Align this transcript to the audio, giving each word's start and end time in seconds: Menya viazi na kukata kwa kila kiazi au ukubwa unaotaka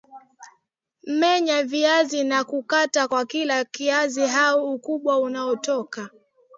Menya 1.11 1.63
viazi 1.63 2.23
na 2.23 2.43
kukata 2.43 3.07
kwa 3.07 3.25
kila 3.25 3.65
kiazi 3.65 4.23
au 4.23 4.71
ukubwa 4.73 5.19
unaotaka 5.19 6.09